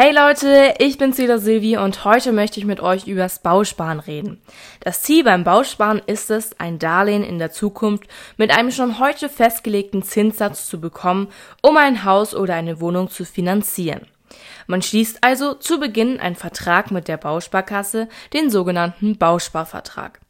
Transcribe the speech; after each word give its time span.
Hey 0.00 0.12
Leute, 0.12 0.74
ich 0.78 0.96
bin's 0.96 1.18
wieder 1.18 1.40
Silvi 1.40 1.76
und 1.76 2.04
heute 2.04 2.30
möchte 2.30 2.60
ich 2.60 2.66
mit 2.66 2.78
euch 2.78 3.08
übers 3.08 3.40
Bausparen 3.40 3.98
reden. 3.98 4.40
Das 4.78 5.02
Ziel 5.02 5.24
beim 5.24 5.42
Bausparen 5.42 6.00
ist 6.06 6.30
es, 6.30 6.60
ein 6.60 6.78
Darlehen 6.78 7.24
in 7.24 7.40
der 7.40 7.50
Zukunft 7.50 8.04
mit 8.36 8.56
einem 8.56 8.70
schon 8.70 9.00
heute 9.00 9.28
festgelegten 9.28 10.04
Zinssatz 10.04 10.68
zu 10.68 10.80
bekommen, 10.80 11.26
um 11.62 11.76
ein 11.76 12.04
Haus 12.04 12.32
oder 12.36 12.54
eine 12.54 12.80
Wohnung 12.80 13.10
zu 13.10 13.24
finanzieren. 13.24 14.06
Man 14.68 14.82
schließt 14.82 15.18
also 15.24 15.54
zu 15.54 15.80
Beginn 15.80 16.20
einen 16.20 16.36
Vertrag 16.36 16.92
mit 16.92 17.08
der 17.08 17.16
Bausparkasse, 17.16 18.08
den 18.32 18.50
sogenannten 18.50 19.18
Bausparvertrag. 19.18 20.20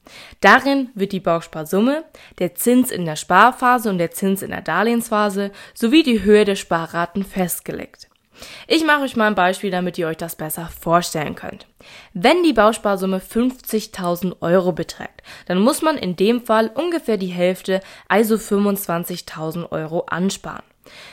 Darin 0.41 0.89
wird 0.95 1.13
die 1.13 1.21
Bausparsumme, 1.21 2.05
der 2.39 2.55
Zins 2.55 2.91
in 2.91 3.05
der 3.05 3.17
Sparphase 3.17 3.91
und 3.91 3.99
der 3.99 4.13
Zins 4.13 4.41
in 4.41 4.49
der 4.49 4.63
Darlehensphase 4.63 5.53
sowie 5.75 6.05
die 6.05 6.23
Höhe 6.23 6.47
der 6.47 6.57
Sparraten 6.57 7.23
festgelegt. 7.23 8.08
Ich 8.67 8.85
mache 8.85 9.03
euch 9.03 9.17
mal 9.17 9.27
ein 9.27 9.35
Beispiel, 9.35 9.71
damit 9.71 9.99
ihr 9.99 10.07
euch 10.07 10.17
das 10.17 10.37
besser 10.37 10.69
vorstellen 10.81 11.35
könnt. 11.35 11.67
Wenn 12.13 12.43
die 12.43 12.53
Bausparsumme 12.53 13.21
50.000 13.21 14.37
Euro 14.41 14.73
beträgt, 14.73 15.23
dann 15.47 15.59
muss 15.59 15.83
man 15.83 15.97
in 15.97 16.17
dem 16.17 16.45
Fall 16.45 16.71
ungefähr 16.75 17.17
die 17.17 17.27
Hälfte, 17.27 17.81
also 18.09 18.37
25.000 18.37 19.71
Euro 19.73 20.01
ansparen. 20.07 20.65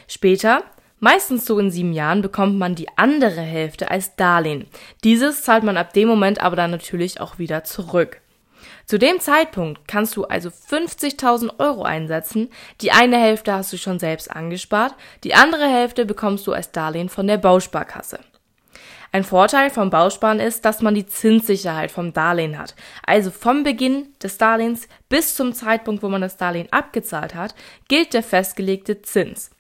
Später, 0.08 0.64
meistens 1.00 1.46
so 1.46 1.60
in 1.60 1.72
sieben 1.72 1.94
Jahren, 1.94 2.22
bekommt 2.22 2.58
man 2.58 2.76
die 2.76 2.90
andere 2.98 3.42
Hälfte 3.42 3.92
als 3.92 4.16
Darlehen. 4.16 4.68
Dieses 5.04 5.44
zahlt 5.44 5.64
man 5.64 5.78
ab 5.78 5.94
dem 5.94 6.08
Moment 6.08 6.42
aber 6.42 6.56
dann 6.56 6.72
natürlich 6.72 7.20
auch 7.22 7.38
wieder 7.40 7.64
zurück. 7.64 8.22
Zu 8.86 9.00
dem 9.00 9.20
Zeitpunkt 9.20 9.88
kannst 9.88 10.16
du 10.16 10.26
also 10.26 10.50
50.000 10.50 11.60
Euro 11.60 11.84
einsetzen. 11.84 12.50
Die 12.82 12.92
eine 12.92 13.18
Hälfte 13.18 13.54
hast 13.54 13.74
du 13.74 13.78
schon 13.78 13.98
selbst 13.98 14.30
angespart, 14.30 14.94
die 15.24 15.34
andere 15.34 15.68
Hälfte 15.68 16.06
bekommst 16.06 16.46
du 16.46 16.54
als 16.54 16.72
Darlehen 16.72 17.10
von 17.10 17.26
der 17.26 17.38
Bausparkasse. 17.38 18.20
Ein 19.12 19.24
Vorteil 19.24 19.70
vom 19.70 19.90
Bausparen 19.90 20.42
ist, 20.42 20.66
dass 20.66 20.82
man 20.82 20.94
die 20.94 21.06
Zinssicherheit 21.06 21.90
vom 21.90 22.12
Darlehen 22.12 22.60
hat. 22.60 22.76
Also 23.06 23.32
vom 23.32 23.64
Beginn 23.64 24.10
des 24.22 24.38
Darlehens 24.38 24.90
bis 25.08 25.36
zum 25.36 25.54
Zeitpunkt, 25.54 26.04
wo 26.04 26.10
man 26.10 26.22
das 26.22 26.36
Darlehen 26.36 26.68
abgezahlt 26.72 27.34
hat, 27.34 27.56
gilt 27.88 28.14
der 28.14 28.24
festgelegte 28.24 29.02
Zins. 29.02 29.52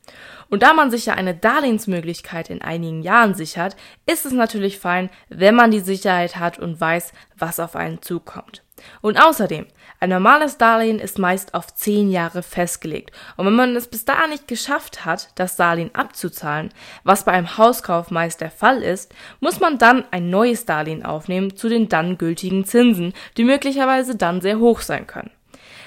Und 0.49 0.63
da 0.63 0.73
man 0.73 0.91
sich 0.91 1.07
ja 1.07 1.13
eine 1.15 1.33
Darlehensmöglichkeit 1.33 2.49
in 2.49 2.61
einigen 2.61 3.01
Jahren 3.01 3.33
sichert, 3.33 3.75
ist 4.05 4.25
es 4.25 4.33
natürlich 4.33 4.79
fein, 4.79 5.09
wenn 5.29 5.55
man 5.55 5.71
die 5.71 5.79
Sicherheit 5.79 6.37
hat 6.37 6.59
und 6.59 6.79
weiß, 6.79 7.13
was 7.37 7.59
auf 7.59 7.75
einen 7.75 8.01
zukommt. 8.01 8.63
Und 9.01 9.21
außerdem, 9.21 9.65
ein 9.99 10.09
normales 10.09 10.57
Darlehen 10.57 10.99
ist 10.99 11.17
meist 11.17 11.53
auf 11.53 11.73
zehn 11.73 12.11
Jahre 12.11 12.43
festgelegt. 12.43 13.11
Und 13.37 13.45
wenn 13.45 13.55
man 13.55 13.75
es 13.75 13.87
bis 13.87 14.05
dahin 14.05 14.31
nicht 14.31 14.47
geschafft 14.47 15.05
hat, 15.05 15.29
das 15.35 15.55
Darlehen 15.55 15.95
abzuzahlen, 15.95 16.69
was 17.03 17.23
bei 17.23 17.31
einem 17.31 17.57
Hauskauf 17.57 18.11
meist 18.11 18.41
der 18.41 18.51
Fall 18.51 18.83
ist, 18.83 19.13
muss 19.39 19.59
man 19.59 19.77
dann 19.77 20.03
ein 20.11 20.29
neues 20.29 20.65
Darlehen 20.65 21.05
aufnehmen 21.05 21.55
zu 21.55 21.69
den 21.69 21.89
dann 21.89 22.17
gültigen 22.17 22.65
Zinsen, 22.65 23.13
die 23.37 23.45
möglicherweise 23.45 24.15
dann 24.15 24.41
sehr 24.41 24.59
hoch 24.59 24.81
sein 24.81 25.07
können. 25.07 25.31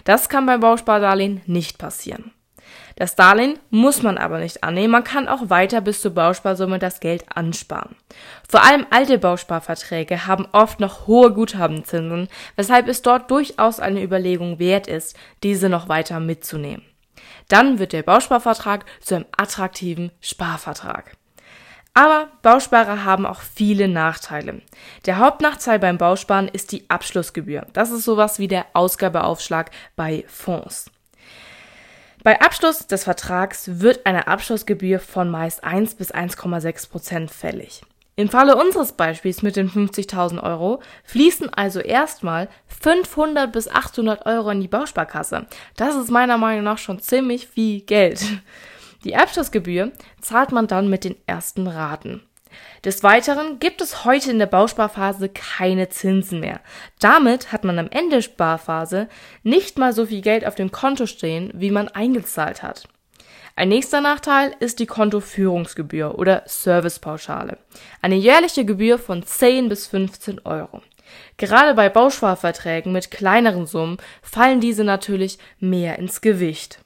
Das 0.05 0.28
kann 0.28 0.47
beim 0.47 0.60
Bauspardarlehen 0.60 1.42
nicht 1.47 1.78
passieren. 1.78 2.32
Das 2.97 3.14
Darlehen 3.14 3.58
muss 3.70 4.02
man 4.02 4.19
aber 4.19 4.38
nicht 4.38 4.64
annehmen, 4.64 4.91
man 4.91 5.05
kann 5.05 5.28
auch 5.28 5.50
weiter 5.50 5.80
bis 5.80 6.00
zur 6.00 6.14
Bausparsumme 6.14 6.78
das 6.78 7.00
Geld 7.00 7.25
ansparen. 7.34 7.94
Vor 8.48 8.64
allem 8.64 8.86
alte 8.91 9.19
Bausparverträge 9.19 10.27
haben 10.27 10.48
oft 10.52 10.80
noch 10.80 11.06
hohe 11.06 11.33
Guthabenzinsen, 11.33 12.28
weshalb 12.56 12.88
es 12.88 13.02
dort 13.02 13.30
durchaus 13.30 13.78
eine 13.78 14.02
Überlegung 14.02 14.58
wert 14.58 14.86
ist, 14.86 15.16
diese 15.42 15.69
noch 15.69 15.88
weiter 15.88 16.19
mitzunehmen. 16.19 16.84
Dann 17.48 17.78
wird 17.78 17.92
der 17.92 18.02
Bausparvertrag 18.02 18.84
zu 19.00 19.14
einem 19.14 19.27
attraktiven 19.36 20.12
Sparvertrag. 20.20 21.16
Aber 21.94 22.28
Bausparer 22.42 23.05
haben 23.05 23.27
auch 23.27 23.41
viele 23.41 23.88
Nachteile. 23.88 24.62
Der 25.06 25.19
Hauptnachteil 25.19 25.80
beim 25.80 25.98
Bausparen 25.98 26.47
ist 26.47 26.70
die 26.70 26.88
Abschlussgebühr. 26.88 27.66
Das 27.72 27.91
ist 27.91 28.05
sowas 28.05 28.38
wie 28.38 28.47
der 28.47 28.66
Ausgabeaufschlag 28.72 29.70
bei 29.97 30.25
Fonds. 30.28 30.91
Bei 32.24 32.40
Abschluss 32.40 32.86
des 32.86 33.04
Vertrags 33.04 33.80
wird 33.80 34.04
eine 34.04 34.26
Abschlussgebühr 34.26 34.98
von 34.98 35.30
meist 35.30 35.62
1 35.62 35.94
bis 35.94 36.12
1,6 36.12 36.90
Prozent 36.90 37.30
fällig. 37.30 37.82
Im 38.16 38.28
Falle 38.28 38.56
unseres 38.56 38.92
Beispiels 38.92 39.42
mit 39.42 39.54
den 39.54 39.70
50.000 39.70 40.42
Euro 40.42 40.82
fließen 41.04 41.54
also 41.54 41.78
erstmal 41.78 42.48
500 42.82 43.52
bis 43.52 43.68
800 43.68 44.26
Euro 44.26 44.50
in 44.50 44.60
die 44.60 44.66
Bausparkasse. 44.66 45.46
Das 45.76 45.94
ist 45.94 46.10
meiner 46.10 46.36
Meinung 46.36 46.64
nach 46.64 46.78
schon 46.78 46.98
ziemlich 46.98 47.46
viel 47.46 47.82
Geld. 47.82 48.24
Die 49.04 49.14
Abschlussgebühr 49.14 49.92
zahlt 50.20 50.50
man 50.50 50.66
dann 50.66 50.90
mit 50.90 51.04
den 51.04 51.14
ersten 51.26 51.68
Raten. 51.68 52.28
Des 52.84 53.03
Weiteren 53.03 53.59
gibt 53.59 53.81
es 53.81 54.04
heute 54.04 54.31
in 54.31 54.38
der 54.38 54.47
Bausparphase 54.47 55.28
keine 55.28 55.88
Zinsen 55.88 56.41
mehr. 56.41 56.60
Damit 57.00 57.53
hat 57.53 57.64
man 57.64 57.78
am 57.78 57.88
Ende 57.91 58.16
der 58.16 58.22
Sparphase 58.22 59.09
nicht 59.42 59.78
mal 59.78 59.92
so 59.92 60.06
viel 60.06 60.20
Geld 60.20 60.47
auf 60.47 60.54
dem 60.54 60.70
Konto 60.70 61.06
stehen, 61.06 61.50
wie 61.54 61.70
man 61.70 61.88
eingezahlt 61.88 62.62
hat. 62.62 62.88
Ein 63.56 63.70
nächster 63.70 64.00
Nachteil 64.00 64.54
ist 64.60 64.78
die 64.78 64.86
Kontoführungsgebühr 64.86 66.19
oder 66.19 66.42
Servicepauschale. 66.47 67.59
Eine 68.00 68.14
jährliche 68.14 68.65
Gebühr 68.65 68.98
von 68.98 69.25
10 69.25 69.69
bis 69.69 69.88
15 69.88 70.41
Euro. 70.44 70.82
Gerade 71.36 71.75
bei 71.75 71.88
Bausparverträgen 71.88 72.92
mit 72.92 73.10
kleineren 73.10 73.66
Summen 73.66 73.98
fallen 74.22 74.60
diese 74.60 74.84
natürlich 74.84 75.38
mehr 75.59 75.98
ins 75.98 76.20
Gewicht. 76.20 76.80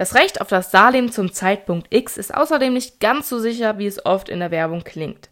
Das 0.00 0.14
Recht 0.14 0.40
auf 0.40 0.48
das 0.48 0.70
Darlehen 0.70 1.12
zum 1.12 1.30
Zeitpunkt 1.30 1.88
X 1.90 2.16
ist 2.16 2.34
außerdem 2.34 2.72
nicht 2.72 3.00
ganz 3.00 3.28
so 3.28 3.38
sicher, 3.38 3.76
wie 3.76 3.86
es 3.86 4.06
oft 4.06 4.30
in 4.30 4.38
der 4.38 4.50
Werbung 4.50 4.82
klingt. 4.82 5.28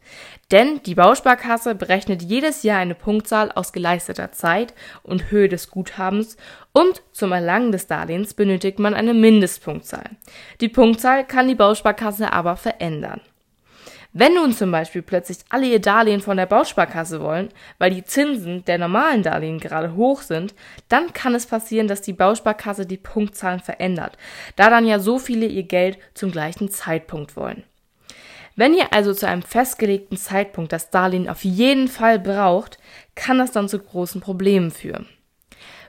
Denn 0.50 0.82
die 0.82 0.94
Bausparkasse 0.94 1.74
berechnet 1.74 2.20
jedes 2.20 2.64
Jahr 2.64 2.78
eine 2.78 2.94
Punktzahl 2.94 3.50
aus 3.50 3.72
geleisteter 3.72 4.30
Zeit 4.32 4.74
und 5.02 5.30
Höhe 5.30 5.48
des 5.48 5.70
Guthabens 5.70 6.36
und 6.74 7.00
zum 7.12 7.32
Erlangen 7.32 7.72
des 7.72 7.86
Darlehens 7.86 8.34
benötigt 8.34 8.78
man 8.78 8.92
eine 8.92 9.14
Mindestpunktzahl. 9.14 10.10
Die 10.60 10.68
Punktzahl 10.68 11.26
kann 11.26 11.48
die 11.48 11.54
Bausparkasse 11.54 12.30
aber 12.30 12.56
verändern. 12.56 13.22
Wenn 14.20 14.34
nun 14.34 14.52
zum 14.52 14.72
Beispiel 14.72 15.02
plötzlich 15.02 15.38
alle 15.48 15.66
ihr 15.66 15.80
Darlehen 15.80 16.20
von 16.20 16.36
der 16.36 16.46
Bausparkasse 16.46 17.20
wollen, 17.20 17.50
weil 17.78 17.92
die 17.92 18.02
Zinsen 18.02 18.64
der 18.64 18.76
normalen 18.76 19.22
Darlehen 19.22 19.60
gerade 19.60 19.94
hoch 19.94 20.22
sind, 20.22 20.56
dann 20.88 21.12
kann 21.12 21.36
es 21.36 21.46
passieren, 21.46 21.86
dass 21.86 22.02
die 22.02 22.14
Bausparkasse 22.14 22.84
die 22.84 22.96
Punktzahlen 22.96 23.60
verändert, 23.60 24.18
da 24.56 24.70
dann 24.70 24.88
ja 24.88 24.98
so 24.98 25.20
viele 25.20 25.46
ihr 25.46 25.62
Geld 25.62 25.98
zum 26.14 26.32
gleichen 26.32 26.68
Zeitpunkt 26.68 27.36
wollen. 27.36 27.62
Wenn 28.56 28.74
ihr 28.74 28.92
also 28.92 29.14
zu 29.14 29.28
einem 29.28 29.42
festgelegten 29.42 30.18
Zeitpunkt 30.18 30.72
das 30.72 30.90
Darlehen 30.90 31.28
auf 31.28 31.44
jeden 31.44 31.86
Fall 31.86 32.18
braucht, 32.18 32.78
kann 33.14 33.38
das 33.38 33.52
dann 33.52 33.68
zu 33.68 33.78
großen 33.78 34.20
Problemen 34.20 34.72
führen. 34.72 35.06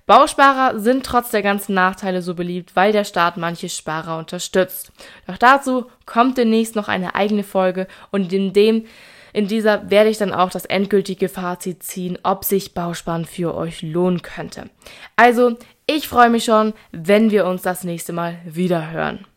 Bausparer 0.09 0.79
sind 0.79 1.05
trotz 1.05 1.29
der 1.29 1.43
ganzen 1.43 1.75
Nachteile 1.75 2.23
so 2.23 2.33
beliebt, 2.33 2.75
weil 2.75 2.91
der 2.91 3.03
Staat 3.03 3.37
manche 3.37 3.69
Sparer 3.69 4.17
unterstützt. 4.17 4.91
Doch 5.27 5.37
dazu 5.37 5.85
kommt 6.07 6.35
demnächst 6.39 6.75
noch 6.75 6.87
eine 6.87 7.13
eigene 7.13 7.43
Folge 7.43 7.85
und 8.09 8.33
in 8.33 8.51
dem 8.51 8.87
in 9.33 9.47
dieser 9.47 9.91
werde 9.91 10.09
ich 10.09 10.17
dann 10.17 10.33
auch 10.33 10.49
das 10.49 10.65
endgültige 10.65 11.29
Fazit 11.29 11.83
ziehen, 11.83 12.17
ob 12.23 12.43
sich 12.43 12.73
Bausparen 12.73 13.25
für 13.25 13.53
euch 13.53 13.83
lohnen 13.83 14.23
könnte. 14.23 14.71
Also, 15.15 15.55
ich 15.85 16.07
freue 16.07 16.31
mich 16.31 16.45
schon, 16.45 16.73
wenn 16.91 17.29
wir 17.29 17.45
uns 17.45 17.61
das 17.61 17.83
nächste 17.83 18.11
Mal 18.11 18.39
wieder 18.45 18.89
hören. 18.89 19.27